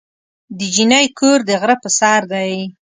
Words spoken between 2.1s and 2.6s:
دی.